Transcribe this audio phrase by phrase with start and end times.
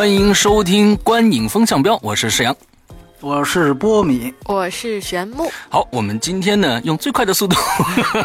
[0.00, 2.56] 欢迎收听《观影风向标》，我是石阳。
[3.20, 5.52] 我是波米，我是玄木。
[5.68, 7.54] 好，我们今天呢，用最快的速度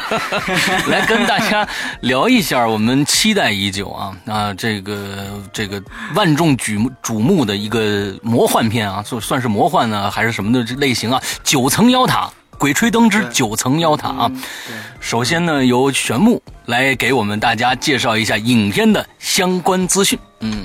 [0.88, 1.68] 来跟大家
[2.00, 5.84] 聊一下我们期待已久啊啊这个这个
[6.16, 11.22] 万众瞩目瞩目的一个魔幻片啊，算算是魔幻呢，还是什么的类型啊？
[11.44, 14.32] 九层妖塔，《鬼吹灯之九层妖塔》啊。
[15.02, 20.18] 首先呢，由玄木来给我们大家介绍一下影片的相关资讯。
[20.40, 20.64] 嗯。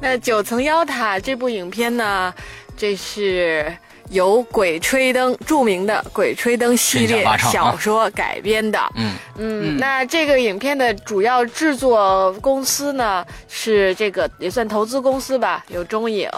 [0.00, 2.32] 那《九层妖塔》这部影片呢，
[2.76, 3.76] 这是
[4.10, 8.78] 由《鬼吹灯》著名的《鬼吹灯》系列小说改编的。
[8.94, 16.30] 嗯嗯，那这个影片的主要制作公司呢，是这个也算投资公司吧，有中影、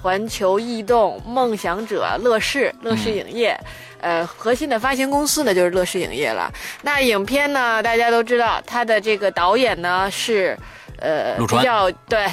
[0.00, 3.58] 环球异动、梦想者、乐视、乐视影业。
[4.00, 6.50] 呃，核心的发行公司呢，就是乐视影业了。
[6.82, 10.56] 那影片呢，大家都知道，它的这个导演呢是
[10.98, 12.26] 呃比较对。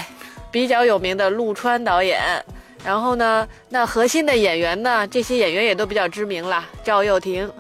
[0.52, 2.20] 比较有名的陆川导演，
[2.84, 7.52] 然后呢，那核心的演员呢，这些演员也都比较知名了，赵又廷、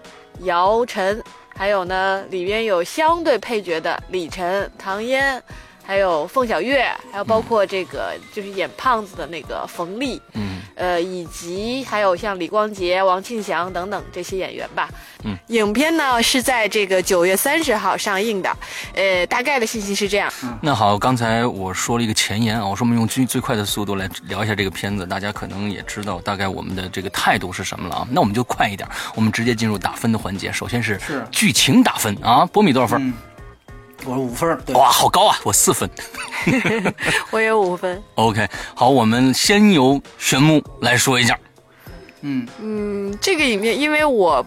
[0.42, 1.23] 姚晨，
[1.56, 5.42] 还有呢，里边有相对配角的李晨、唐嫣。
[5.90, 14.88] 还有凤小岳，还有包括这个就是演胖子的那个冯丽，嗯，呃，以及还有像李光洁、王庆祥等等这些演员吧。
[15.23, 18.56] 嗯，影片呢是在这个九月三十号上映的，
[18.94, 20.31] 呃，大概的信息是这样。
[20.62, 28.08] 那好，刚才我说了一个前言啊，我说我们用最最快的速度来聊一下这个片子，大家可能也知道大概我们的这个态度是什么了啊。
[28.12, 30.52] 那我们就快一点，我们直接进入打分的环节。
[30.52, 33.12] 首先是剧情打分啊，波米多少分？
[34.06, 35.38] 我五分，哇，好高啊！
[35.44, 35.90] 我四分，
[37.32, 38.02] 我也五分。
[38.16, 41.38] OK，好，我们先由玄木来说一下。
[42.22, 44.46] 嗯嗯，这个影片，因为我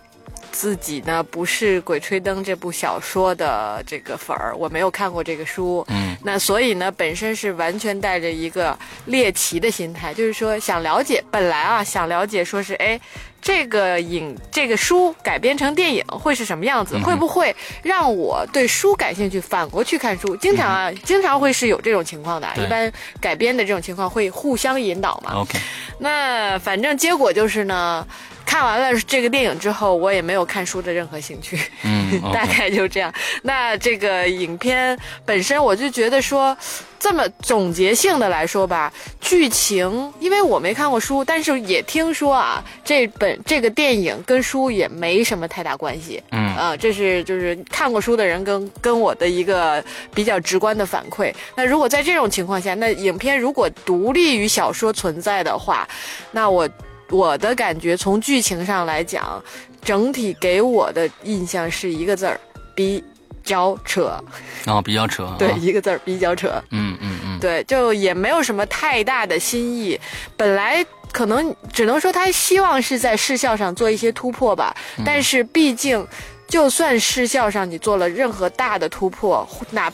[0.50, 5.84] 自己呢不是《鬼吹灯》这部小说的这个粉儿，我没有看过这个书。
[5.88, 8.76] 嗯，那所以呢，本身是完全带着一个
[9.06, 13.00] 猎奇的心态，就是说想了解，本来啊想了解，说是哎。
[13.42, 16.96] 这个影这个书改编成电影会是什么样子？
[17.00, 20.36] 会不会让我对书感兴趣，反过去看书？
[20.36, 22.48] 经常啊，经常会是有这种情况的。
[22.56, 25.32] 一般改编的这种情况会互相引导嘛。
[25.34, 25.58] OK，
[25.98, 28.06] 那反正结果就是呢。
[28.44, 33.10] 看完了这个电影之后，我也没有看书的任何兴趣，嗯， 大概就这样。
[33.42, 36.54] 那这个影片本身，我就觉得说，
[36.98, 38.92] 这么总结性的来说吧，
[39.22, 51.32] 剧情，因为我没看过书，但是也听说啊，这本这个电影跟书也没什么太大关系，嗯，啊，这是就是看过书的人跟跟我的一个比较直观的反馈。
[51.56, 55.88] 那如果在这种情况下，那影片如果独立于小说存在的话，
[56.32, 56.68] 那我。
[57.10, 59.42] 我的感觉，从剧情上来讲，
[59.84, 62.40] 整体给我的印象是一个字儿，
[62.74, 63.04] 比
[63.44, 64.18] 较扯。
[64.64, 65.34] 啊，比较扯。
[65.38, 66.48] 对，一个字儿，比较扯。
[66.70, 67.38] 嗯嗯嗯。
[67.40, 69.98] 对，就也没有什么太大的新意。
[70.36, 76.06] 本来可能只能说他希望是在视效上做一些突破吧，但是毕竟，
[76.46, 79.92] 就算视效上你做了任何大的突破，哪。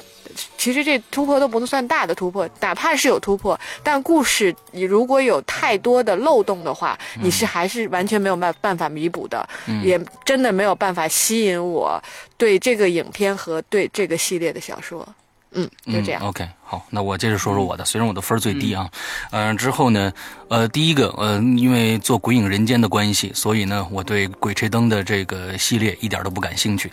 [0.57, 9.49] 其实这突破都不能算大的突破，哪怕是有突破，但故事你如果有太多的漏洞的话，你是还是完全没有办办法弥补的，
[9.83, 12.03] 也真的没有办法吸引我
[12.37, 15.07] 对这个影片和对这个系列的小说。
[15.53, 16.23] 嗯，就这样。
[16.23, 17.83] OK，好，那我接着说说我的。
[17.87, 18.87] 虽然我的分最低啊，
[19.31, 20.13] 嗯，之后呢，
[20.49, 26.93] 呃，第一个，呃，因为做《鬼影人间》的关系，所以呢，我对《鬼吹灯》的这个系列一点都不感兴趣。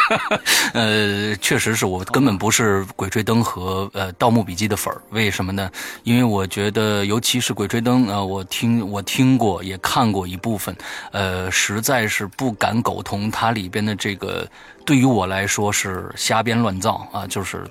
[0.72, 5.02] 呃，确实是我根本不是《鬼吹灯》和呃《盗墓笔记》的粉儿。
[5.10, 5.70] 为什么呢？
[6.02, 10.74] 因为我觉得，尤其是《鬼吹灯》啊，我听我听过也看过一部分，
[11.12, 14.48] 呃，实在是不敢苟同它里边的这个。
[14.86, 17.64] 对于我来说是瞎编乱造啊，就是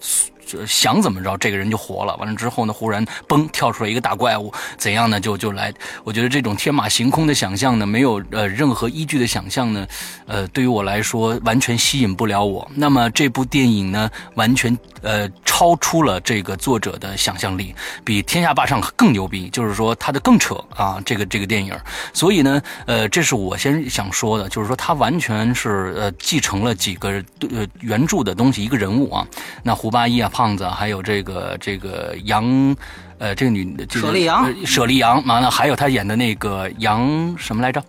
[0.49, 2.15] 就想怎么着，这个人就活了。
[2.17, 5.19] 完了之后呢，忽然嘣跳出来一个大怪物，怎样呢？
[5.19, 5.71] 就就来，
[6.03, 9.87] 我觉得这种天马行空的想象呢，没有呃任何依据的想象呢，
[10.25, 12.67] 呃，对于我来说完全吸引不了我。
[12.73, 21.77] 那么这部电影呢，完全呃超出了这个作者的想象力，比《天下霸唱》更牛逼，就是说它的更扯啊，这个这个电影。
[22.11, 29.27] 所以呢，呃，这是我先想说的，就是说它完全是呃继承了几个呃原著的东西，一个人物啊，
[29.61, 32.73] 那胡八一啊，胖子，还有这个这个杨，
[33.17, 37.83] 呃，这个女的这个舍利杨呃舍利杨，完了还有他演的那个杨什么来着？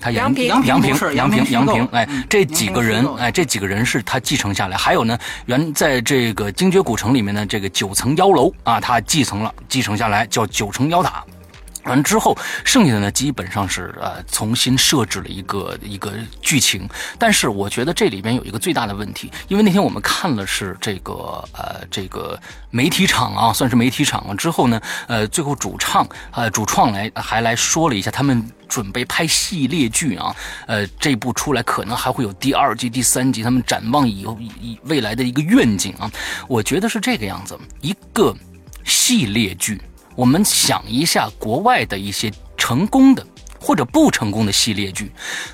[0.00, 4.78] 他演杨平杨平杨平杨平哎嗯，这几个人哎，这几个人是他继承下来。
[4.78, 11.22] 还有呢，原在这个精绝古城里面的这个九层妖楼啊，他继承了，继承下来叫九层妖塔。
[11.84, 16.88] 完之后，剩下的呢基本上是呃重新设置了一个一个剧情，
[17.18, 21.14] 但是我觉得这里边有一个最大的问题，因为那天我们看了是这个
[21.52, 22.38] 呃这个
[22.70, 28.50] 媒体场啊，算是媒体场了之后呢，呃最后主唱呃主创来还来说了一下他们。
[28.70, 30.32] 准备拍系列剧啊，
[30.68, 36.08] 呃，这部出来可能还会有第二季、第三集，他们展望以后以未来的一个愿景啊，
[36.46, 38.32] 我觉得是这个样子，一个
[38.84, 39.82] 系列剧。
[40.20, 43.26] 我们想一下国外的一些成功的
[43.58, 45.10] 或者不成功的系列剧，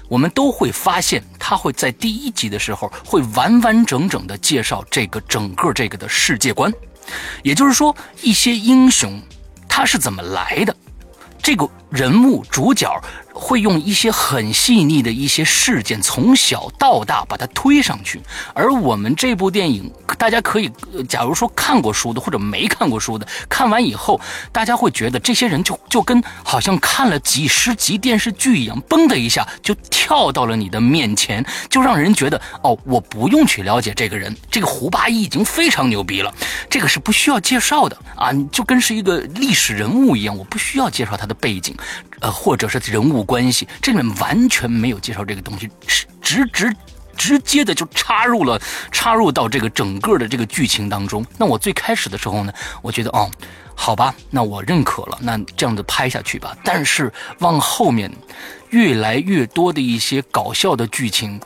[0.09, 6.73] 我们都会发现，它会在第一集的时候会完完整整的介绍这个整个这个的世界观，
[7.45, 9.23] 也就是说，一些英雄
[9.69, 10.75] 他是怎么来的，
[11.41, 12.91] 这个人物主角
[13.33, 18.21] 会用一些很细腻的一些事件，从小到大把它推上去。
[18.53, 20.71] 而我们这部电影，大家可以，
[21.09, 24.21] 假如说看过书的或者没看过书的，看完以后，
[24.51, 36.35] 大家会觉得这些人就就跟好像看了几十集电视剧一样，嘣的一下就跳到了你的面前，就让人觉得哦，我不用去了解这个人，这个胡八一已经非常牛逼了，
[36.71, 41.77] 这个是不需要介绍的啊，就跟是一个历史人物一样，我不需要介绍他的背景，
[42.21, 46.77] 呃，或者是人物关系，这里面完全没有介绍这个东西，直直直。
[47.17, 48.61] 直接的就插入了，
[48.93, 51.25] 插入到这个整个的这个剧情当中。
[51.39, 52.53] 那我最开始的时候呢，
[52.83, 53.31] 我觉得哦，
[53.75, 56.57] 好吧，那我认可了，那这样子拍下去吧。
[56.65, 58.11] 但是往后面，
[58.71, 61.41] 越来越多的一些搞笑的剧情，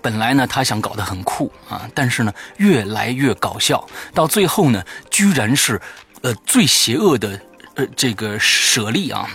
[0.00, 5.80] 本来呢他想搞得很酷啊，但是呢越来越搞笑，到最后呢，居然是
[6.22, 7.40] 呃最邪恶的
[7.74, 9.28] 呃这个舍利啊，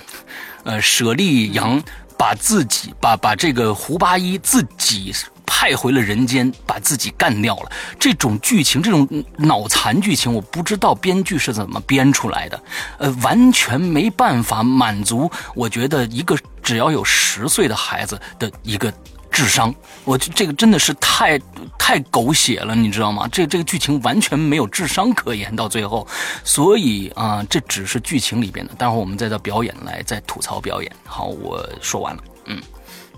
[0.63, 1.81] 呃舍利杨
[2.17, 5.13] 把自己把把这个胡八一自己
[5.53, 7.71] 派回了人间，把自己干掉了。
[7.99, 9.05] 这种剧情，这种
[9.35, 12.63] 脑残剧情，我不知道编剧是怎么编出来的，
[12.99, 15.29] 呃，完全没办法满足。
[15.53, 18.91] 我觉得一个只要有十岁的孩子的一个
[19.29, 19.75] 智商，
[20.05, 21.37] 我这这个真的是太
[21.77, 23.27] 太狗血了，你知道吗？
[23.29, 26.07] 这这个剧情完全没有智商可言，到最后，
[26.45, 28.73] 所以啊、这只是剧情里边的。
[28.75, 30.89] 待会儿我们再到表演来再吐槽表演。
[31.05, 32.23] 好，我说完了。
[32.45, 32.61] 嗯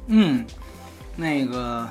[0.07, 0.45] 嗯，
[1.15, 1.87] 那个，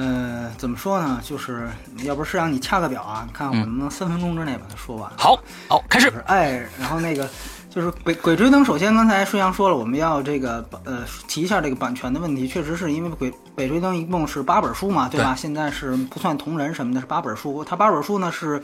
[0.00, 1.20] 呃，怎么说呢？
[1.24, 1.68] 就是
[2.04, 5.10] 要不是让你掐个表啊，你看我能不能三分钟之内把它说完？
[5.16, 5.36] 好，
[5.66, 6.12] 好，开始就。
[6.12, 7.28] 是哎，然后那个
[7.68, 15.34] 就是鬼鬼吹灯，首先刚才顺阳说了，我们要这个呃提一下这个版权的问题，确实是因为鬼鬼吹灯一共是八本书嘛，对吧？
[15.34, 17.64] 现在是不算同人什么的，是八本书。
[17.64, 18.62] 它八本书呢是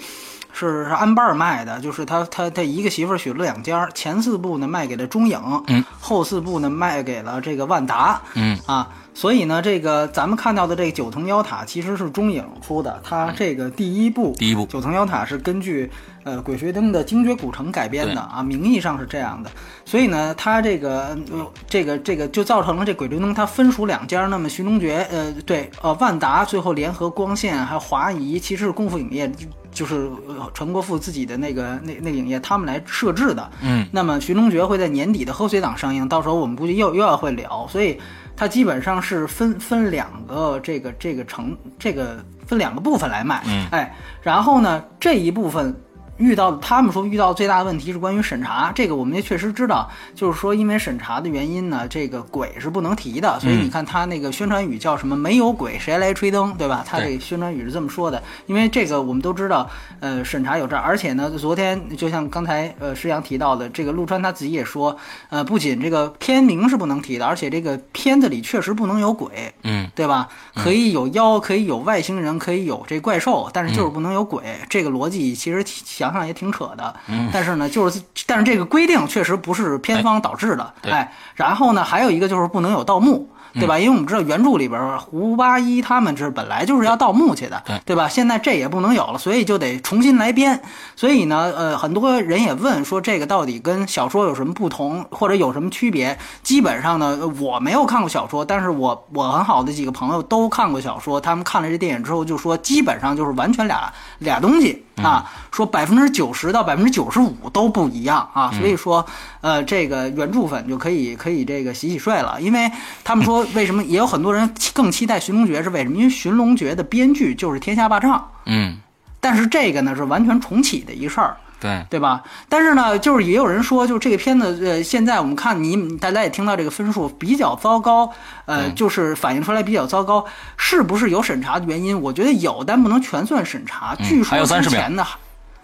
[0.53, 8.89] 是是按半卖的，就是他他他一个媳妇儿娶了两家儿，前四部呢卖给了中影，嗯，后四部呢卖给了这个万达，嗯啊。
[9.15, 15.89] 所以呢，这个咱们看到的这个九层妖塔其实是中影出的，它这个第一部，第一部九层妖塔是根据
[16.25, 19.51] 呃鬼吹灯的精绝古城改编的啊，名义上是这样的。
[19.85, 29.31] 所以呢，它这个呃这个这个就造成了这鬼吹灯它分属两家，那么寻龙诀呃对呃万达最后联合光线还有华谊，其实是功夫影业。
[29.75, 33.51] 就是呃陈国富自己的那个那 那个影业，他们来设置的。
[33.61, 37.99] 嗯，那么《寻龙诀》会在年底的贺岁档上映，到时候我们估计又又要会聊，所以
[38.37, 43.43] 它基本上是分分两个这个这个成这个分两个部分来卖。
[43.47, 45.75] 嗯，哎，然后呢这一部分。
[46.17, 56.85] 遇到他们说遇到最大的问题是关于审查，这个我们也确实知道，就是说因为审查的原因呢，这个鬼是不能提的，所以你看他那个宣传语叫什么“没有鬼谁来吹灯”，对吧？
[56.87, 59.69] 他这宣传语是这么说的，因为这个我们都知道，
[60.01, 64.97] 呃，审查有这儿，而且呢，昨天就像刚才呃石阳提到的，这个陆川他自己也说，
[65.31, 70.29] 呃，不仅这个片名是不能提的，而且这个片子里确实不能有鬼，嗯对吧？
[70.55, 74.45] 可以有妖，可以有外星人，可以有这怪兽，但是就是不能有鬼。
[74.69, 76.95] 这个逻辑其实想想想也挺扯的。
[77.09, 80.73] 嗯，但是呢，就是但是这个规定确实不是片方导致的。
[80.83, 83.29] 哎，然后呢，还有一个就是不能有盗墓。
[83.57, 83.79] 对吧？
[83.79, 88.09] 因为我们知道原著里边胡八一他们这本来就是要盗墓去的，对吧？
[88.09, 90.61] 现在这也不能有了，所以就得重新来编。
[90.97, 96.19] 所以呢，呃，很多人也问说这个到底跟小说有什么不同，或者有什么区别？
[96.43, 108.51] 基本上呢，我没有看过小说，但是我我很好的几个朋友都看过小说，他们看了这电影之后就说，基本上就是完全俩俩东西啊，说百分之九十到百分之九十五都不一样啊。
[108.53, 109.05] 所以说，
[109.41, 112.71] 呃，这个原著粉就可以可以这个洗洗睡了，因为
[113.03, 113.45] 他们说。
[113.55, 115.61] 为什么也有很多人更期待《寻龙诀》？
[115.63, 115.97] 是为什么？
[115.97, 118.79] 因为《寻龙诀》的编剧就是天下霸唱，嗯，
[119.21, 122.23] 但是这个呢是完全重启的一事儿，对对吧？
[122.47, 128.13] 但是呢，就是也有人说，就这个片子，呃，现在我们看你大家也听到这个分数比较糟糕，
[128.45, 130.27] 呃，就是反映出来比较糟糕，
[130.59, 131.99] 是不是有审查的原因？
[131.99, 133.97] 我觉得有，但不能全算审查。
[133.97, 135.07] 据说之前的。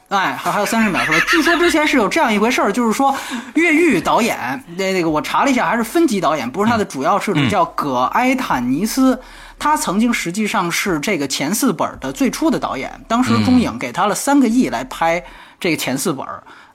[0.08, 1.18] 哎，还还有三十秒是吧？
[1.30, 3.14] 据说之前是有这样一回事儿，就是说，
[3.54, 9.20] 越狱导演那那个我查了一下，还是分级导演，不是他的主要摄制，叫葛埃坦尼斯。
[9.56, 15.22] 他曾经实际上是这个前四本的最初的导演，当时中影给他了三个亿来拍
[15.60, 16.26] 这个前四本。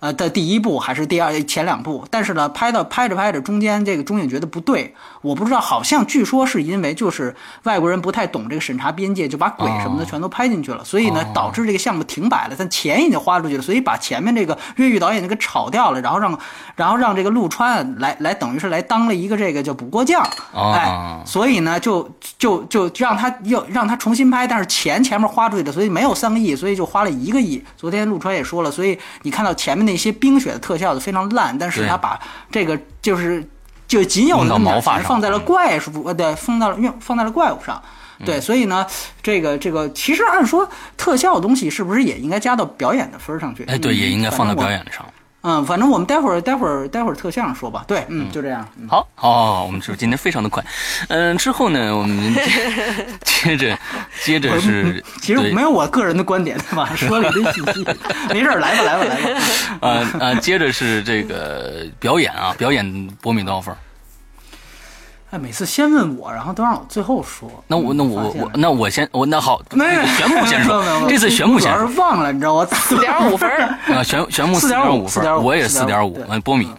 [0.01, 16.38] 呃的第一部还是第二前两部，但是呢，拍到拍着拍着中间这个中影觉得不对，我不知道，好像据说是因为就是外国人不太懂这个审查边界，就把鬼什么的全都拍进去了，所以呢导致这个项目停摆了，但钱已经花出去了，所以把前面这个越狱导演就给炒掉了，然后让
[16.75, 20.22] 然后让这个陆川来来等于是来当了一个这个叫补锅匠，
[20.54, 27.63] 哎，所以呢就就就让他又让他重新拍，但是钱前面花出去的，所以没有三个亿，所以就花了一个亿。
[27.75, 29.96] 昨天陆川也说了，所以你看到前面那。
[29.96, 32.20] 些冰雪的特效非常烂，但是他把
[32.51, 33.41] 这个就是
[33.88, 37.82] 就仅有的那么钱放在了怪物呃对，放到了用放在了怪物上，
[38.25, 38.86] 对，所以呢，
[39.24, 43.63] 这个这个其实按说特效的东西是不是也应该加到表演的分上去？
[43.70, 45.05] 哎，对，也应该放到表演上。
[45.48, 47.84] 嗯，反正我们待会儿待会儿待会儿特像说吧。
[47.88, 48.68] 对，嗯，就这样。
[48.90, 50.66] 好，好，我们是今天非常的快。
[51.08, 52.34] 嗯，之后呢，我们
[53.24, 53.78] 接着
[54.24, 56.96] 接着是，其实没有我个人的观点，对吧？
[56.96, 57.86] 说了一堆信息，
[58.30, 59.42] 没事，来吧，来吧，来吧。
[59.82, 63.78] 呃呃，接着是这个表演啊，表演博米多少
[65.36, 65.42] 分？
[65.42, 67.50] 每次先问我，然后都让我最后说。
[67.68, 70.84] 那我那我我那我先我那好，那玄牧先说。
[71.08, 71.86] 这次玄牧先说。
[71.98, 72.65] 忘了，你知道我？
[72.65, 73.50] 四点五分。
[73.50, 76.20] 啊，玄玄牧四点五分，我也四点五。
[76.44, 76.72] 波米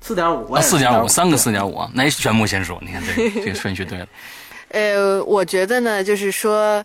[0.00, 1.82] 四点五啊，四点五，三个四点五。
[1.92, 4.06] 那玄牧先说，你看这这个顺序对了。
[4.70, 6.82] 呃，我觉得呢，就是说。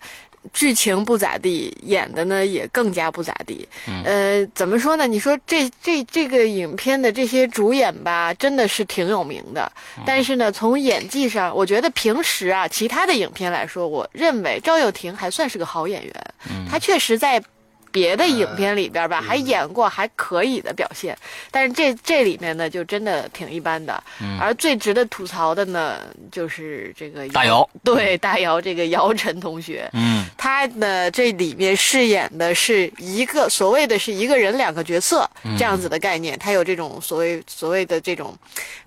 [0.53, 3.67] 剧情不咋地，演的呢也更加不咋地。
[4.03, 5.07] 呃，怎么说呢？
[5.07, 9.71] 你说这这这个影片的这些主演吧，真的是挺有名的。
[10.05, 16.13] 但是呢，从演技上，我觉得平时啊，其他的影片来说，我认为赵又廷还算是个好演员。
[16.69, 17.41] 他确实在。
[17.91, 21.17] 别的影片里边吧，还演过还可以的表现，
[21.51, 24.01] 但是这这里面呢，就真的挺一般的。
[24.39, 25.99] 而最值得吐槽的呢，
[26.31, 38.35] 就是这个大姚，对大姚这个姚晨同学，嗯，他呢这里面饰演的是一个所谓的是一个人两个角色这样子的概念，他有这种所谓所谓的这种。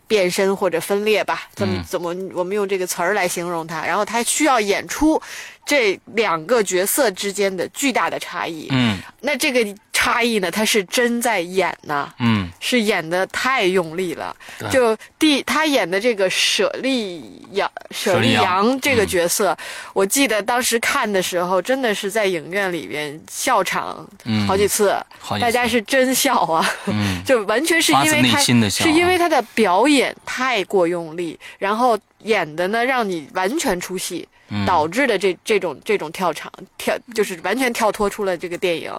[0.06, 3.84] 变身或者分裂吧，怎么怎么我们用这个词儿来形容它？
[3.84, 5.20] 然后它需要演出
[5.66, 8.68] 这两个角色之间的巨大的差异。
[8.70, 12.12] 嗯，那这个差异呢，他是真在演呢。
[12.18, 14.37] 嗯，是演的太用力了。
[14.70, 19.56] 就第他演的这个舍利阳舍利阳这个角色，
[19.94, 24.06] 我记得当时看的时候，真的是在影院里边笑场
[24.46, 24.94] 好几次，
[25.40, 26.70] 大家是真笑啊。
[26.84, 29.94] 嗯， 就完全是因为他是因为他的表演。
[29.94, 34.26] 演太过用力，然后演的呢让你完全出戏，
[34.66, 38.92] 导致的这这种这种跳场跳就是完全跳脱出了这个电影。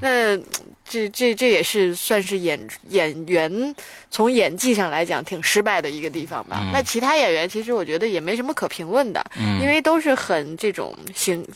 [0.00, 0.36] 那
[0.84, 3.74] 这这这也是算是演演员
[4.10, 6.62] 从演技上来讲挺失败的一个地方吧。
[6.72, 9.24] 那其他演员其实我觉得也没什么可评论的，
[9.60, 11.46] 因为都是很这种形，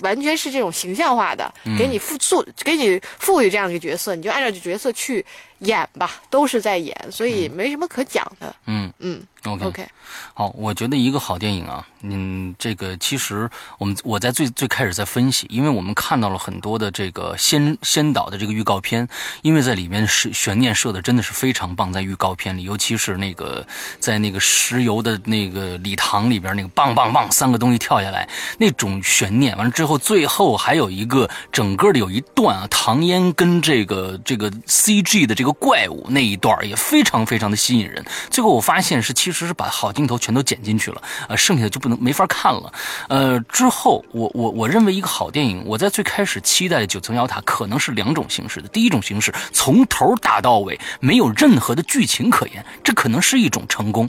[0.00, 5.24] 完全是这种形象化的，给你赋塑给你赋予这样一个角色，你就按照这角色去。
[5.60, 8.54] 演吧，都是在演，所以没什么可讲的。
[8.66, 9.86] 嗯嗯，OK，
[10.34, 19.08] 好，我觉得一个好电影啊，嗯，这个其实我们我在最最开始在分析，因为我们看到了很多的这个先先导的这个预告片，
[19.40, 23.66] 因为在里面是悬念设的真的是非常棒，在预告片里，尤其是那个
[23.98, 28.28] 在那个石油的那个礼堂里边那个棒棒棒三个东西跳下来
[28.58, 35.52] 那种悬念，完了之后最后还有一个整个的有一段啊，唐嫣跟这个这个 CG 的这个。
[35.66, 38.04] 怪物那一段也非常非常的吸引人。
[38.30, 42.72] 最后我发现是其实是把好镜头全都剪进去了，呃，剩下的就不能没法看了。
[43.08, 48.60] 呃，之后我我我认为一个好电影，我在最开始期待的《九层妖塔》可能是两种形式。
[48.60, 54.08] 的第一种形式，从头打到尾没有任何的剧情可言，这可能是一种成功。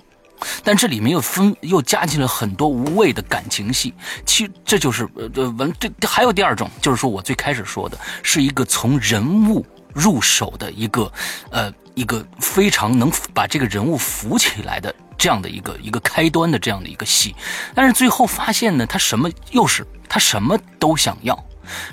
[0.64, 3.94] 但这里面又分又加进了很多无谓的感情戏，
[4.26, 11.12] 其这就是呃文这还有第二种，就是说我最开始说的是一个从人物入手的一个
[11.50, 17.36] 呃一个非常能把这个人物扶起来的这样的一个一个开端的这样的一个戏，
[17.74, 21.36] 但是最后发现呢，他什么又是他什么都想要。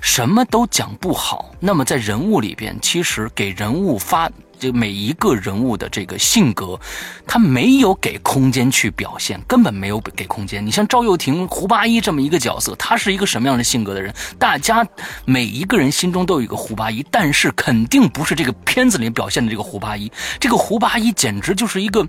[0.00, 6.78] 什么都讲不好，那么在人物里边，其实给人物发这每一个人物的这个性格，
[7.26, 10.64] 他没有给空间去表现，根本没有给空间。
[10.64, 14.14] 你像赵又廷、胡八一这么一个角色，他是一个什么样的性格的人？
[14.38, 14.86] 大家
[15.24, 20.10] 每一个人心中都有一个胡八一，但是肯定不是这个片子里表现的这个胡八一。
[20.38, 22.06] 这个胡八一简直就是一个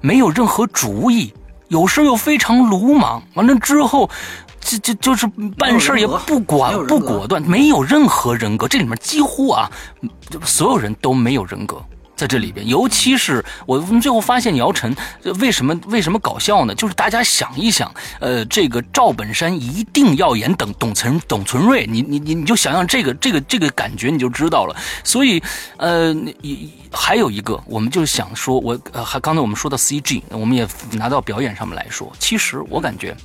[0.00, 1.32] 没有任何主意，
[1.68, 3.22] 有时候又非常鲁莽。
[3.34, 4.10] 完了之后。
[4.78, 5.26] 这这就是
[5.58, 8.66] 办事也不管不果断，没有任何人格。
[8.68, 9.70] 这里面几乎啊，
[10.44, 11.82] 所有人都没有人格
[12.16, 12.66] 在这里边。
[12.66, 14.94] 尤其是我们最后发现姚晨
[15.40, 16.74] 为什么为什么搞笑呢？
[16.74, 24.76] 就是大家想一想，呃，这个赵本山一定要演董董存董存瑞，你你你你就想想这个这个这个感觉你就知道了。
[25.04, 25.42] 所以
[25.76, 26.14] 呃，
[26.90, 33.16] 还有一个，我们就想说，我还刚才我们说到 CG，我们也拿到表演上面来说，其实我感觉。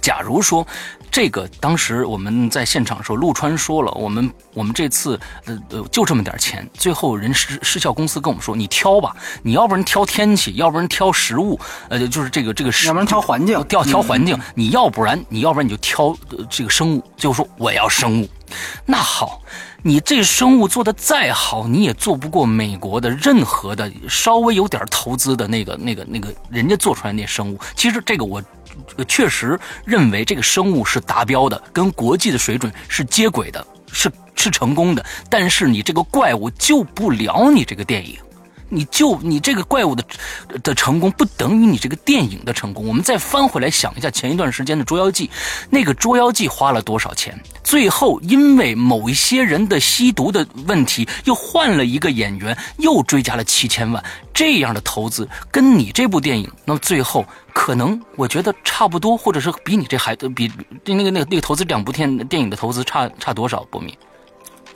[0.00, 0.66] 假如说，
[1.10, 16.16] 这个当时我们在现场的时候，陆川说了，我们我们这次呃呃就这么点钱，最后人事事效公司跟我们说，你挑吧，你要不然挑天气，要不然挑食物， 呃就是这个这个，要不然挑环境，要挑环境，你要不然你要不然你就挑
[16.50, 18.28] 这个生物，就说我要生物，
[18.84, 19.42] 那好，
[19.82, 28.42] 你这生物做的再好，你也做不过美国的任何的稍微有点投资的那个那个那个人家做出来那生物，其实这个我。
[29.08, 35.04] 确实认为这个生物是达标的，跟国际的水准是接轨的，是是成功的。
[35.28, 38.16] 但是你这个怪物救不了你这个电影。
[38.68, 40.04] 你就你这个怪物的
[40.62, 42.86] 的成功不等于你这个电影的成功。
[42.86, 45.26] 我们再翻回来想一下前一段时间的《捉妖记》，
[45.70, 47.38] 那个《捉妖记》花了多少钱？
[47.64, 54.02] 最后因为某一些人的吸毒的问题，又换了一个演员，又追加了七千万。
[54.32, 60.50] 这样的投资跟你这部电影，那么最后可能我觉得差不多，或者是比你这还比
[60.84, 63.64] 那个那个那个投资两部电电影的投资差差多少？
[63.70, 63.96] 波米。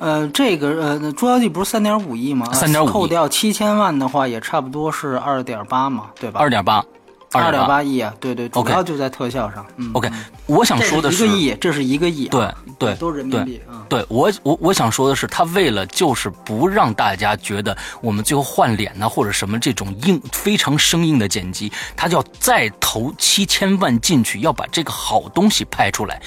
[0.03, 2.53] 呃，这个呃，《捉妖记》不是三点五亿吗？
[2.53, 6.41] 三点五扣掉七千万的话，也差不多是二点八嘛，对吧？
[6.41, 6.85] 二点八，
[7.31, 9.65] 二点八亿啊，对对，主要就在特效上。
[9.93, 10.11] OK，
[10.47, 13.87] 我想说的是，一个亿，这是一个亿，对对，都是人民币啊。
[13.89, 26.21] 对我我我想说的是，他为了就是不让大家觉得我们最后换脸呢，或者什么这种硬非常生硬的剪辑，他就要再投七千万进去，要把这个好东西拍出来。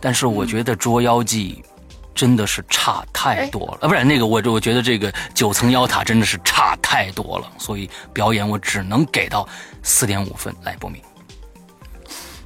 [0.00, 1.62] 但是我觉得《捉妖记》。
[2.14, 3.88] 真的是差太多了啊！
[3.88, 9.48] 不是那个，我我觉得这个九层妖塔真的是差太多了，所以表演我只能给到
[9.82, 10.54] 四点五分。
[10.62, 11.00] 来，波明。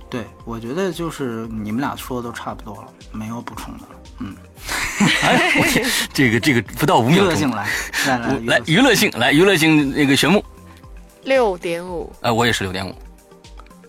[0.09, 4.01] 对，我觉得就是你们俩说的都差不多了，没有补充的了。
[4.21, 4.37] 嗯，
[5.23, 5.53] 哎，
[6.13, 7.69] 这个这个不到五秒钟，娱乐性来
[8.07, 10.43] 来来来娱乐性来娱乐性那个玄木，
[11.25, 12.11] 六点五。
[12.21, 12.95] 哎，我也是六点五，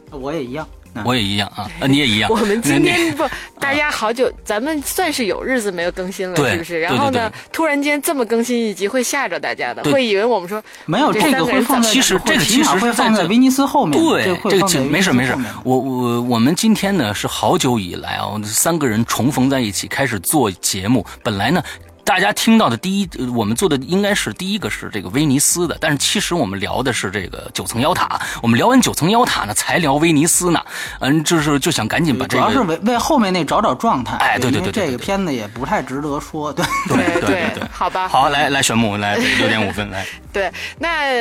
[0.10, 0.68] 我也一样。
[1.06, 2.30] 我也一样啊，你也一样。
[2.30, 3.24] 我们今天不，
[3.60, 6.80] 大家好久，咱们算是有日子没有更新了，是不是？
[6.80, 14.02] 然后呢，突然间这么更新一集，会吓着大家的，会以为我们说没有这个会放在，其实这个其实会放在威尼斯后面。
[14.02, 15.36] 对，这个没事没事。
[15.64, 21.64] 我我我们今天呢是好久以来啊，三个人重逢在一起开始做节目，本来呢。
[22.08, 28.17] 大家听到的第一，我们做的应该是第一个是这个威尼斯的，但是其实我们聊的是这个九层妖塔。
[28.41, 30.63] 我们聊完九层妖塔呢，才聊威尼斯呢。
[31.02, 34.15] 嗯，就是就想赶紧把这个，主要是为为后面那找找状态。
[34.17, 36.54] 哎，对对对，这个片子也不太值得说。
[36.54, 38.08] 对对对对，好吧。
[38.08, 40.06] 好，来来，玄木来六点五分来。
[40.32, 41.13] 对，那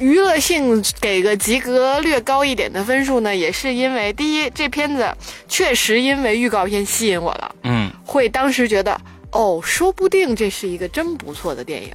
[0.00, 5.08] 娱乐性给个及格略高一点的分数呢，也是因为第一，这片子
[5.46, 7.54] 确实因为预告片吸引我了。
[7.62, 9.00] 嗯，会当时觉得。
[9.32, 11.92] 哦，说不定这是一个真不错的电影，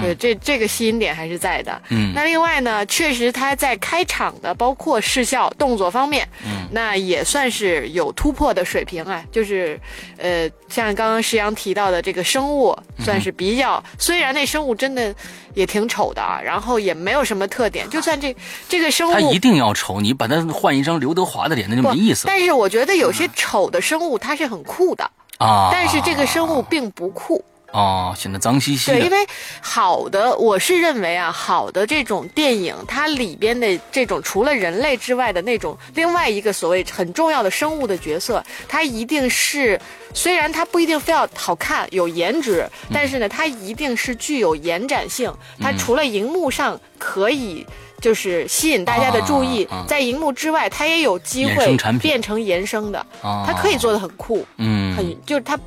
[0.00, 1.80] 对，这这个吸引点还是在的。
[1.88, 9.24] 嗯，那另外呢，确实他在开场的包括视效、动作方面，嗯，那也算是有突破的水平啊。
[9.32, 9.80] 就是，
[10.16, 15.14] 呃，像刚刚石阳提到的这个生物，算是比较，虽然那生物真的
[15.54, 17.88] 也挺丑的啊，然后也没有什么特点。
[17.90, 18.34] 就算这
[18.68, 22.26] 这个生物，他一定要丑，你把它换一张刘德华的脸，那就没意思。
[22.26, 25.10] 但是我觉得有些丑的生物，它是很酷的。
[25.38, 25.70] 啊！
[25.72, 29.04] 但是这个生物并不酷哦，显得脏兮兮对，的。
[29.04, 29.26] 因为
[29.60, 39.78] 好的，我是认为啊，好的这种电影，它里边的这种除了人类之外的那种另外一个所谓很重要的生物的角色，它一定是
[40.14, 47.66] 虽然它不一定非要好看有颜值，但是呢，它一定是具有延展性，它除了荧幕上可以。
[48.00, 54.46] 就是吸引大家的注意，啊啊在荧幕之外，它也有机会变成延伸的，哦它可以做的很酷。
[54.56, 55.58] 嗯，很就是它，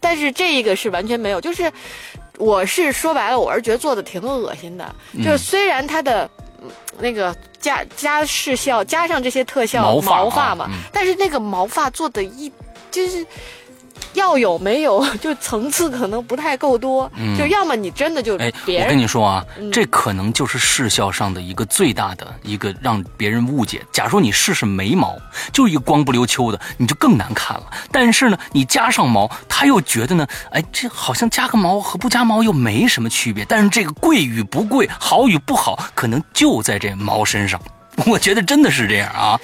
[0.00, 1.70] 但是这个是完全没有，就是
[2.38, 4.94] 我是说白了，我是觉得做的挺恶心的。
[5.12, 6.28] 嗯就是虽然它的、
[6.62, 12.50] 嗯那个加加视效加上这些特效毛发啊嘛，嗯但是那个毛发做的一
[12.90, 13.26] 就是。
[14.14, 23.82] 要有没有， 就层次可能不太够多，就要么你真的就嗯哎，别人我跟你说啊，嗯这可能就是视效上的一个最大的一个让别人误解。
[23.92, 25.16] 假如说你试试眉毛，
[25.52, 27.66] 就一个光不溜秋的，你就更难看了。
[27.90, 33.44] 但是呢，你加上毛，他又觉得呢，哎，这好像加个毛和不加毛又没什么区别。
[33.46, 37.60] 但是这个贵与不贵，好与不好，可能就在这毛身上。
[38.06, 39.40] 我觉得真的是这样啊，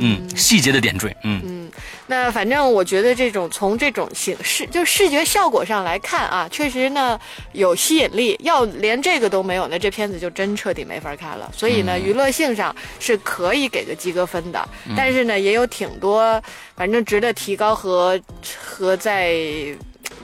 [0.00, 1.61] 嗯，细节的点缀，嗯
[2.08, 7.18] 那反正我觉得这种从这种形式就视觉效果上来看啊，确实呢
[7.52, 8.36] 有吸引力。
[8.42, 11.50] 要连这个都没有，那这片子就真彻底没法看了。
[11.56, 16.42] 所以呢，娱乐性上是可以给个及格分的，但是呢，也有挺多
[16.74, 18.20] 反正值得提高和
[18.66, 19.36] 和在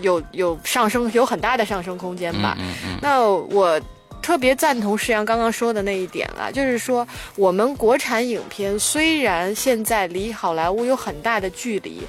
[0.00, 2.56] 有有上升有很大的上升空间吧。
[3.00, 3.80] 那我
[4.28, 12.02] 特别赞同石阳刚刚说的那一点了，就是说我们国产影片虽然现在离好莱坞有很大的距离，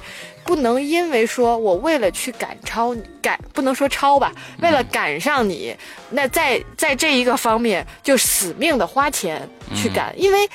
[0.44, 5.74] 不能因为说我为了去赶超赶，不能说超吧，为了赶上你，
[6.10, 10.46] 那在在这一个方面就死命的花钱去赶，因为。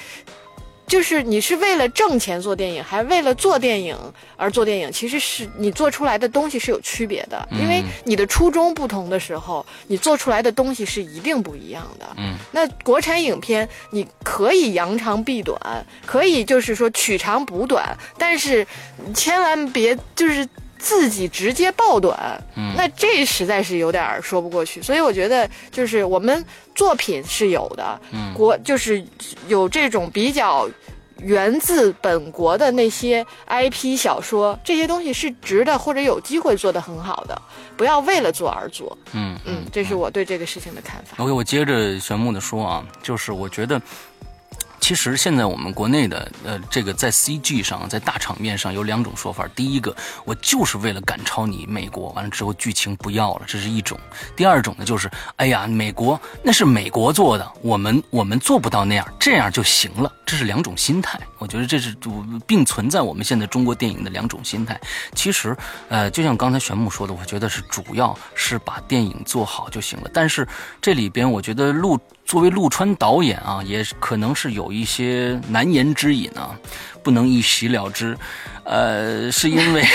[0.87, 3.97] 就是你是为了挣钱做电影，还是为了做电影
[4.37, 4.91] 而做电影？
[4.91, 12.05] 其实是你做出来的东西是有区别的，因为你的初衷不同的时候，你做出来的东西是一定不一样的。
[12.17, 15.59] 嗯，那国产影片你可以扬长避短，
[16.05, 18.65] 可以就是说取长补短，但是
[19.13, 20.47] 千万别就是。
[20.85, 22.39] 自己直接爆短，
[22.77, 24.79] 那这实在是有点儿说不过去。
[24.83, 26.45] 所以我觉得，就是我们
[26.75, 27.99] 作品是有的，
[28.35, 29.03] 国就是
[29.47, 30.69] 有这种比较
[31.23, 37.41] 源自本国的那些 IP 小说，这些东西是值得或者有机会做得很好的，
[37.75, 38.95] 不要为了做而做。
[39.13, 41.23] 嗯嗯，这是我对这个事情的看法。
[41.23, 43.81] OK，我接着玄木的说啊，就是我觉得。
[44.79, 49.47] 其实现在我们国内的呃，这个在 CG 上，在大场面上有两种说法。
[49.55, 53.97] 第一个，我就是为了赶超你美国，完了之后剧情不要了，这是一种；
[54.35, 60.11] 第二种呢，就是哎呀，美国那是美国做的，我们 我们做不到那样，这样就行了。
[60.25, 61.95] 这是两种心态，我觉得这是
[62.47, 64.79] 并存在我们现在中国电影的两种心态。
[65.13, 65.55] 其实，
[65.87, 70.09] 呃，就像刚才玄木说的，我觉得是主要是把电影做好就行了。
[70.11, 70.47] 但是
[70.81, 76.57] 这里边，我觉得路作为陆川导演啊，也可能是有一些难言之隐啊，
[77.03, 78.17] 不能一席了之。
[78.63, 79.85] 呃，是因为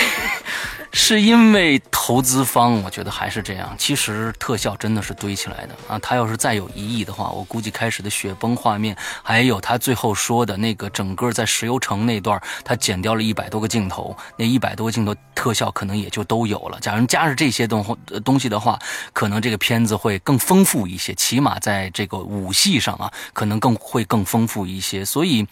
[0.92, 3.74] 是因为投资方，我觉得还是这样。
[3.78, 5.98] 其实特效真的是堆起来的啊。
[6.00, 16.78] 他要是再有一亿的话，我估计开始的雪崩画面，还有他最后说的那个整个在石油城那段，他剪掉了一百多个镜头，那一百多个镜头特效可能也就都有了。
[16.80, 18.76] 假如加上这些东东西的话，
[19.12, 25.04] 可能这个片子会更丰富一些，起码在这个武戏上啊，可能更会更丰富一些。
[25.04, 25.46] 所以，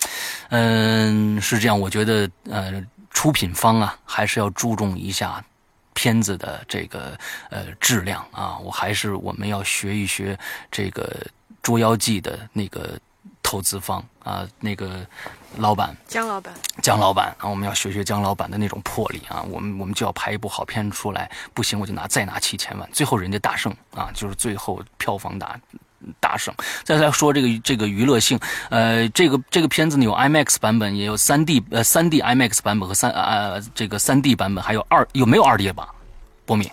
[0.50, 2.82] 嗯，是这样，我觉得呃。
[3.10, 5.44] 出品方啊，还是要注重一下
[5.92, 7.18] 片子的这个
[7.50, 8.56] 呃质量啊。
[8.58, 10.38] 我还是我们要学一学
[10.70, 11.04] 这个
[11.62, 12.98] 《捉妖记》的那个
[13.42, 15.06] 投资方啊，那个
[15.56, 19.42] 老板姜老板，姜老板啊，我们要学学姜老板的那种魄力啊。
[19.42, 25.58] 我们我们就要拍一部好片出来，不行我就拿再拿七千万，最后人家大胜啊，就是最后票房大。
[26.20, 26.54] 大省。
[26.84, 28.38] 再来说这个这个娱乐性，
[28.70, 35.86] 呃，这个这个片子呢有 IMAX 版本，也有三 D 呃三 D IMAX 版本和三呃这个三 D 版本，还有二有没有二 D 版？
[36.46, 36.70] 波米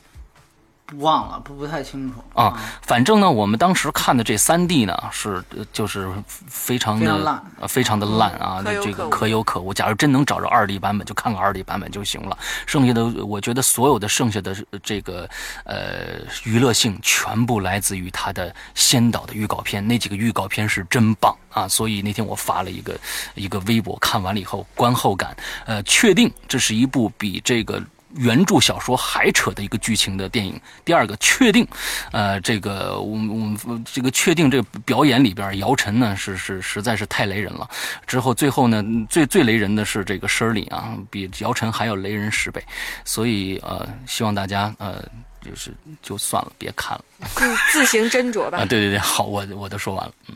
[1.00, 2.62] 忘了，不不太清楚啊。
[2.82, 5.44] 反正呢，我们当时看的这三 D 呢是
[5.74, 6.10] 就是
[6.48, 9.74] 非常的非常烂呃非常的烂啊，可有这个可有可无。
[9.74, 12.38] 假如真能找着二 D 版本，就看个二 D 版本就行了。
[12.68, 15.28] 剩下的，我觉得所有的剩下的这个
[15.64, 19.86] 呃娱乐性，全部来自于它的先导的预告片。
[19.86, 21.68] 那几个预告片是真棒啊！
[21.68, 22.96] 所以那天我发了一个
[23.34, 27.82] 一个微博，看完了以后观后感，呃，确定这是一部比这个。
[28.16, 30.60] 原著小说还扯的一个剧情的电影。
[30.84, 31.68] 第二个，确定，
[32.12, 37.70] 呃，这个我们我们这个确定这个表演里边，姚晨呢是是实在是太雷人了。
[38.08, 42.64] 之后最后呢，最最雷人的是这个 Shirley 啊，比姚晨还要雷人十倍。
[43.04, 45.04] 所以呃，希望大家呃。
[45.48, 48.66] 就是就算了，别看了 自自行斟酌吧啊。。
[48.66, 50.14] 对对对，好，我我都说完了。
[50.28, 50.36] 嗯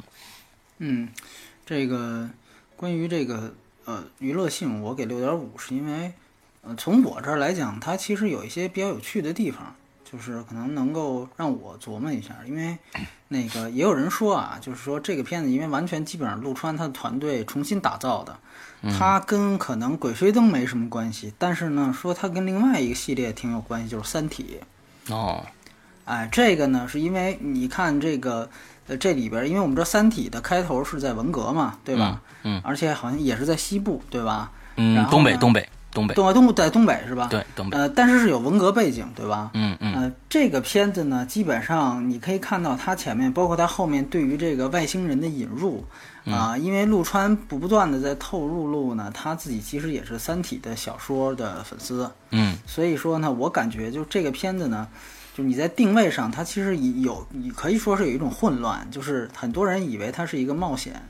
[0.78, 1.10] 嗯，
[1.66, 2.30] 这个
[2.76, 3.52] 关于这个
[3.86, 6.14] 呃娱乐性，我给六点五，是因为
[6.62, 9.76] 呃从我这儿来讲，它其实有一些比较有趣的地方，
[10.10, 12.36] 就是可能能够让我琢磨一下。
[12.46, 12.78] 因为
[13.30, 18.38] 那个也有人说啊，就是说这个片子因为完全基本上陆川他的团队重新打造的，
[18.98, 24.60] 它跟可能《鬼吹灯》没什么关系，但是呢，说它跟另外一个系列挺有关系，就是《三体》。
[25.14, 25.46] 哦，
[26.06, 28.50] 哎，这个呢，是因为你看这个，
[28.88, 32.22] 呃，这里边儿，因为我们知道《三体》的开头是在文革嘛，对吧？
[32.44, 34.52] 嗯而且好像也是在西部，对吧？
[34.78, 35.68] 嗯东北东北
[36.00, 37.28] 东北，东东在东北是吧？。
[37.30, 39.52] 对东北，呃，但是是有文革背景，对吧？
[39.54, 45.84] 嗯嗯呃，这个片子呢，基本上你可以看到它前面，包括它后面对于这个外星人的引入
[46.26, 54.88] 啊、因为陆川不不断的在透露露呢，他自己其实也是《三体》的小说的粉丝，嗯所以说呢，我感觉就这个片子呢，
[55.36, 61.02] 就你在定位上，它其实有，你可以说是有一种混乱，就是很多人以为它是一个冒险，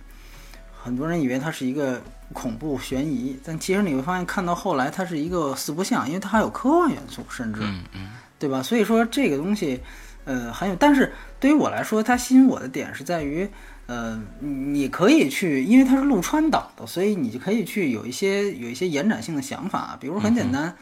[0.82, 2.02] 很多人以为它是一个
[2.34, 8.10] 恐怖悬疑，但其实你会发现，看到后来它是一个四不像，因为它还有科幻元素，甚至，嗯嗯。
[8.40, 8.64] 对吧？
[8.64, 9.82] 所以说这个东西，
[10.24, 11.12] 呃，很有，但是
[11.42, 13.46] 对于我来说，它吸引我的点是在于，
[13.86, 20.74] 呃，你可以去，因为它是陆川导的，所以你就可以去有一些有一些延展性的想法，比如很简单，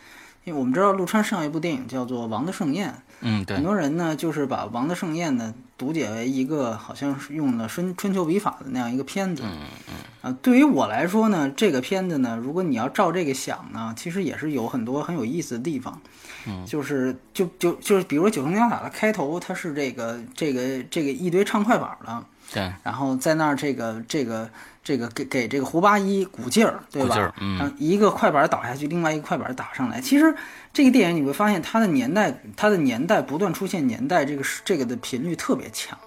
[0.48, 9.44] 因为我们知道陆川上一部电影叫做《王的盛宴》，嗯，对很，多人呢就是把《王的盛宴》呢读解为一个好像是用了春春秋笔法的那样一个片子。
[9.46, 9.96] 嗯嗯。
[10.22, 16.00] 啊，对于我来说呢，这个片子呢，如果你要照这个想呢，其实也是有很多很有意思的地方。
[16.48, 16.66] 嗯。
[16.66, 24.50] 就是就就就是，比如说《九层妖塔》的开头，它是这个这个这个一堆唱快板的，对，然后在那儿这个这个这个
[24.96, 27.34] 给给这个胡八一鼓劲儿，对吧？
[27.42, 30.00] 嗯一个快板倒下去，另外一个快板打上来。
[30.00, 30.34] 其实
[30.72, 35.98] 这个电影你会发现，它的年代，它的年代不断出现年代，这个是这个的频率特别强。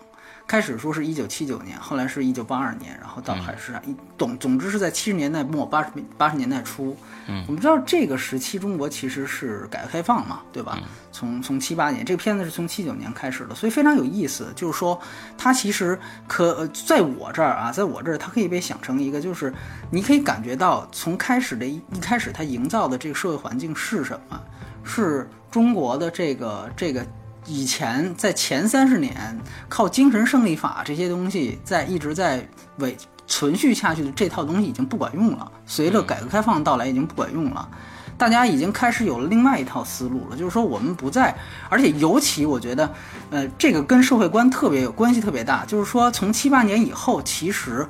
[0.50, 6.96] 开始说是一九七九年，后来是一九八二年，然后到还是一总总之是在七十年代末八十八十年代初。
[7.28, 10.76] 嗯，我们知道这个时期中国其实是改革开放嘛，对吧？
[11.12, 14.52] 从从七八年，这个片子是从七九年开始的，所以非常有意思。
[14.56, 15.00] 就是说，
[15.38, 19.54] 它其实可呃在我这儿啊，在我这儿，它可以被想成一个，就是
[19.88, 24.40] 你可以感觉到从开始的一一开始，它营造的这个社会环境是什么？
[24.82, 27.06] 是中国的这个这个
[27.50, 29.36] 以前在前三十年
[29.68, 37.68] 靠精神胜利法这些东西在一直在维存续下去的这套东西已经不管用了，随着改革开放到来已经不管用了。
[38.16, 41.34] 大家已经开始有了另外一套思路了，就是说我们不再，
[41.68, 42.88] 而且尤其我觉得，
[43.30, 45.64] 呃，这个跟社会观特别有关系，特别大。
[45.64, 47.84] 就是说，从七八年以后，其实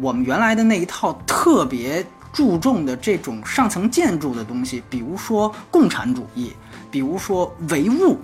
[0.00, 6.52] 我们原来的那一套特别注重的这种上层建筑的东西，比如说共产主义，
[6.90, 8.16] 比如说唯物、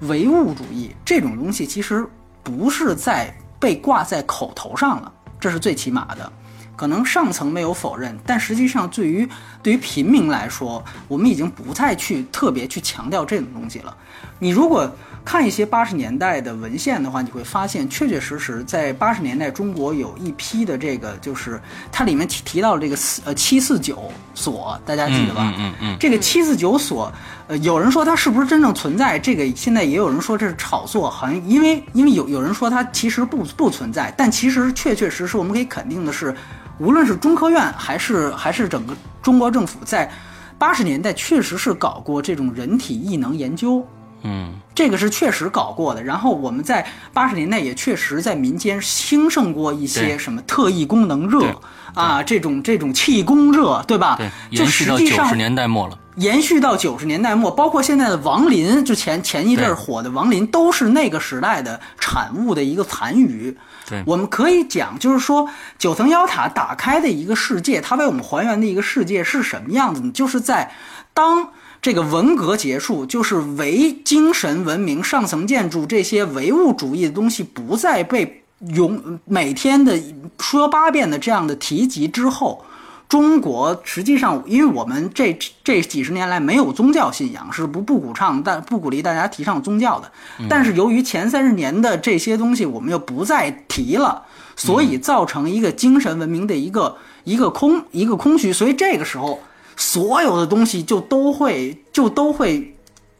[0.00, 2.06] 唯物主义这种东西，其实
[2.42, 6.32] 不是在被挂在口头上了，这是最起码的。
[6.76, 9.28] 可能上层没有否认，但实际上对于
[9.64, 13.96] 对于平民来说，我们已经不再去特别去强调这种东西了。
[14.38, 14.88] 你如果
[15.28, 21.60] 看一些八十年代的文献的话，你会发现，确确实实在八十年代中国有一批的这个，就是
[21.92, 25.52] 它里面提提到了这个四呃七四九所，大家记得吧？
[25.54, 27.12] 嗯嗯嗯这个七四九所，
[27.46, 29.18] 呃，有人说它是不是真正存在？
[29.18, 36.34] 这个现在也有人说这是炒作，好像因为因为有有人说它其实不不存在，但其实确确实实我们可以肯定的是，
[36.78, 40.10] 无论是中科院还是还是整个中国政府在
[40.56, 43.86] 八十年代确实是搞过这种人体异能研究。
[44.22, 51.60] 嗯这个是确实搞过的，然后我们在八十年代也确实在民间兴盛过一些什么特异功能热
[51.94, 54.16] 啊，这种这种气功热，对吧？
[54.16, 55.98] 对，就延续到实际上九十年代末了。
[56.14, 63.56] 延续到九十年代末，包括现在的王林，就前前一阵儿火的王林，都是那个时代的产物的一个残余。
[63.88, 70.10] 对我们可以讲，就是说九层妖塔打开的一个世界，它为我们还原的一个世界是什么样子呢？
[70.12, 70.72] 就是在
[71.14, 78.42] 当这个文革结束，就是唯精神文明、上层建筑这些唯物主义的东西不再被
[78.74, 79.98] 永每天的
[80.40, 82.64] 说八遍的这样的提及之后。
[83.08, 90.12] 中国实际上，因为我们这这几十年来没有宗教信仰，是不不鼓倡但不鼓励大家提倡宗教的。
[90.46, 94.24] 但是由于前三十年的这些东西我们又不再提了，
[94.56, 98.52] 所以造成一个精神文明的一个一个空一个空虚。
[98.52, 99.40] 所以这个时候，
[99.78, 102.74] 所有的东西就都会就都会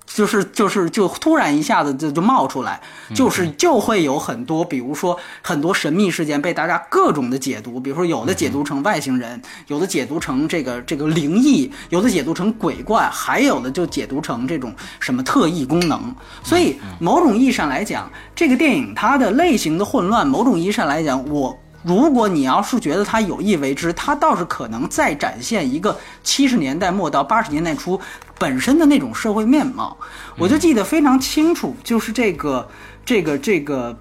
[0.05, 2.81] 就是就是就突然一下子就就冒出来，
[3.15, 16.13] 就是就会有很多，比如说很多神秘事件被大家各种的解读，比如说有的解读成外星人，有的解读成这个这个灵异，有的解读成鬼怪，还有的就解读成这种什么特异功能。
[16.43, 21.57] 所以某种意义上来讲，这个电影它的类型的混乱，某种意义上来讲，我。
[21.83, 28.01] 如果你要是觉得它有意为之，它倒是可能再展现一个七十年代末到八十年代初
[28.39, 29.97] 本身的那种社会面貌。
[30.37, 32.69] 我就记得非常清楚，就是这个
[33.05, 33.97] 这个这个，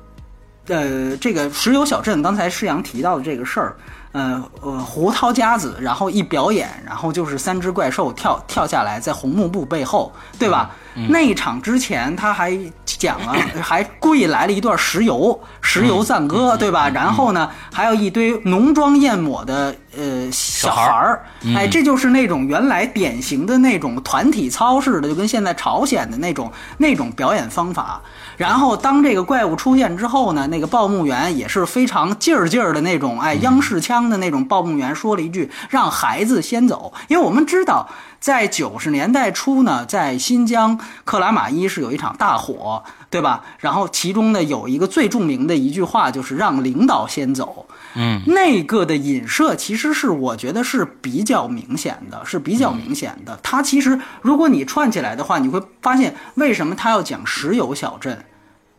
[0.68, 3.76] 呃，这个石油小镇，刚才施阳提到的这个事儿，
[4.18, 10.72] 呃呃，胡桃夹子，然后一表演，然后就是三只怪兽跳跳下来，在红幕布背后，对吧？
[11.10, 16.90] 那一场之前他还讲了，还故意来了一段石油石油赞歌，对吧？
[16.90, 21.24] 然后呢，还有一堆浓妆艳抹的呃小孩儿，
[21.56, 28.02] 哎，这就是那种原来典型的那种团体操式的，就跟现在朝鲜的那种那种表演方法。
[28.38, 37.90] 然后当这个怪物出现之后呢，那个报幕员也是非常劲儿劲儿的那种，哎，央视腔的那种报幕员说了一句：“让孩子先走。”因为我们知道。
[38.20, 43.44] 在九十年代初呢，在新疆克拉玛依是有一场大火，对吧？
[43.60, 47.68] 然后其中呢有一个最著名的一句话，就是让领导先走。
[47.94, 53.40] 嗯，那个的影射其实是我觉得是比较明显的，是比较明显的。
[53.44, 58.26] 它其实如果你串起来的话，你会发现为什么他要讲石油小镇？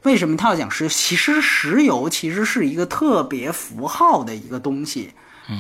[0.05, 0.91] 为什么他要讲石油？
[0.91, 5.13] 其实石油其实是一个特别符号的一个东西。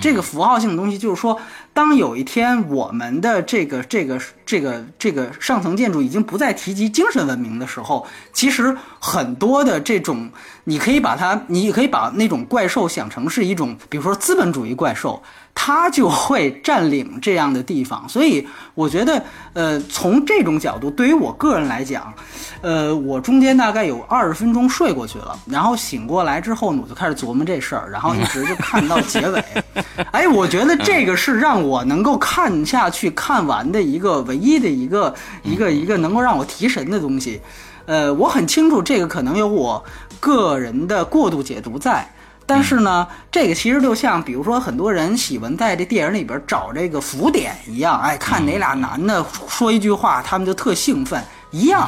[0.03, 1.40] 这个符号性的东西，就是说，
[1.72, 10.31] 当有一天我们的这个这个这个这个上层建筑已经不再提及精神文明的时候，其实很多的这种，
[10.64, 15.22] 你可以把它，你可以把那种怪兽想成是一种，比如说资本主义怪兽。
[15.61, 19.21] 他就会占领这样的地方，所以我觉得，
[19.55, 22.14] 呃，从这种角度，对于我个人来讲，
[22.61, 29.44] 呃，我中间大概有二十分钟睡过去了，然后醒过来之后呢，我就开始琢磨这事儿，然后一直就看到结尾。
[30.12, 37.40] 哎，我觉得这个是让我能够看下去、看完的一个唯一的一个一个一个能够让我提神的东西。
[37.87, 39.85] 呃，我很清楚这个可能有我
[40.21, 42.09] 个人的过度解读在。
[42.48, 51.87] 但是呢，这个其实就像，比如说很多人喜欢在这电影里边找这个浮点一样，哎，看哪俩男的说一句话，他们就特兴奋一样。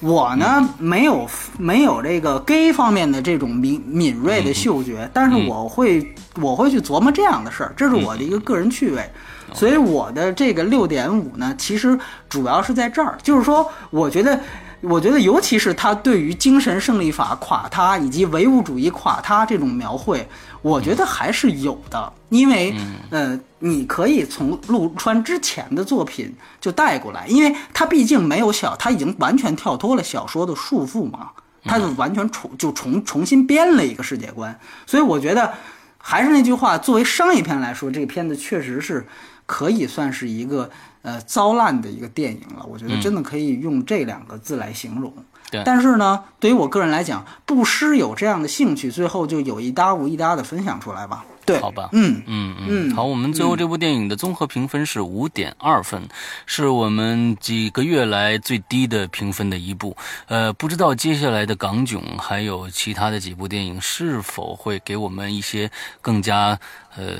[0.00, 9.10] 我呢，没有没有这个 gay 方面的这种敏敏锐的嗅觉，但是我会我会去琢磨这样的事儿，这是我的一个个人趣味。
[9.52, 11.98] 所以我的这个六点五呢，其实
[12.30, 14.40] 主要是在这儿，就是说，我觉得。
[14.80, 20.26] 我觉得，尤其是他对于精神胜利法垮塌以及唯物主义垮塌这种描绘，
[20.62, 22.12] 我觉得还是有的。
[22.28, 22.74] 因为，
[23.10, 31.30] 呃，你可以从陆川之前的作品就带过来，因为他毕竟没有小，他已经完全跳脱了小说的束缚嘛，
[31.64, 34.56] 他就完全重就重重新编了一个世界观。
[34.86, 35.52] 所以，我觉得
[35.96, 39.06] 还是那句话，作为商业片来说，这个片子确实是
[39.48, 40.70] 可以算是一个。
[41.02, 45.10] 呃，糟烂的一个电影了，我觉得真的可以用这两个字来形容。
[45.48, 51.24] 对，但是呢，对于我个人来讲，不失有这样的兴趣，最后就有一搭无一搭的分享出来吧。
[51.46, 56.06] 对，好吧，嗯嗯嗯，好，我们最后这部电影的综合评分是五点二分，
[56.44, 59.96] 是我们几个月来最低的评分的一部。
[60.26, 65.70] 呃，不知道接下来的港囧还有其他的几部电影是否会给我们一些
[66.02, 66.58] 更加
[66.98, 67.14] 呃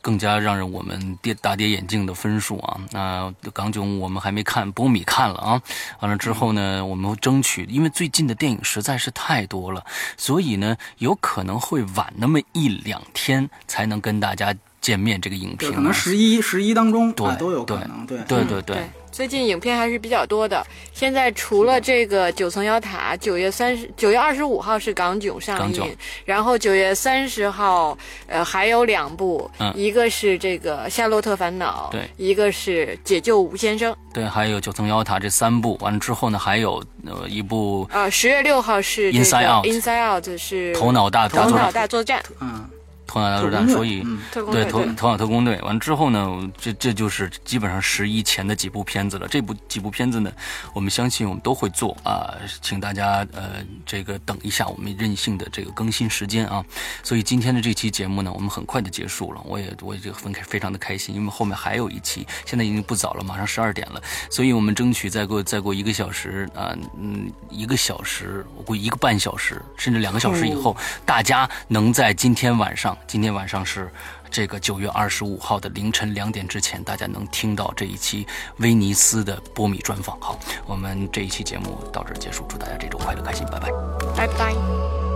[0.00, 2.80] 更加让人我们跌大跌眼镜的分数啊？
[2.90, 5.62] 那港囧我们还没看，波米看了啊。
[6.00, 9.84] 完了之后呢，我们争取，因为最近的电影实在是太多了，
[10.16, 13.48] 所以呢，有可能会晚那么一两天。
[13.66, 18.90] 才能跟大家见面，这个影评可能十一十一当中对都有可能，对对对对。
[19.18, 20.64] 最近影片还是比较多的。
[20.92, 35.76] 现在除了这个九层妖塔，九月三十九月二十五号是港囧上映，然后九月三十号呃还有两部，一个是这个夏洛特烦恼，对，一个是解救吴先生，对，还有九层妖塔这三部。
[35.80, 42.67] 完了之后呢，还有呃一部呃十月六号是 Inside Out，Inside Out 是头脑大头脑大作战，嗯。
[43.08, 44.06] 头脑大作战，所以
[44.52, 49.26] 对头头脑特工队完了之后呢，这这就是基本上十一前的几部片子了。
[49.26, 50.30] 这部几部片子呢，
[50.74, 56.62] 我们相信我们都会做啊，请大家呃这个等一下我们任性的这个更新时间啊。
[57.02, 72.97] 所以今天的这期节目呢，我们很快就结束了，我也我也就分开非常的开心，因为后面还有一期，现在已经不早了，马上十二点了，所以我们争取再过再过一个小时啊，嗯，一个小时，我估计一个半小时甚至两个小时以后，大家能在今天晚上。
[73.06, 73.90] 今天晚上是
[74.30, 78.26] 这个九月二十五号的凌晨两点之前，大家能听到这一期
[78.58, 80.20] 威尼斯的波米专访。
[80.20, 83.70] 好，我们这一期节目到这儿结束，祝大家这周快乐开心，拜拜。
[84.14, 85.07] 拜拜。